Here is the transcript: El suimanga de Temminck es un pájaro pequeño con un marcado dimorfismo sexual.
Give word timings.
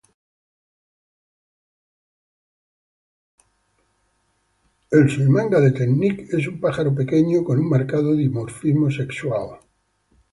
El 4.89 5.07
suimanga 5.15 5.59
de 5.65 5.71
Temminck 5.79 6.33
es 6.39 6.47
un 6.47 6.59
pájaro 6.59 6.95
pequeño 6.95 7.43
con 7.43 7.59
un 7.59 7.69
marcado 7.69 8.15
dimorfismo 8.15 8.89
sexual. 8.89 9.59